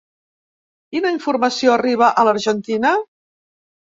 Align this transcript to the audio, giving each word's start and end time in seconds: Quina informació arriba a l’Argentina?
Quina 0.95 1.11
informació 1.15 1.73
arriba 1.75 2.07
a 2.21 2.23
l’Argentina? 2.29 2.95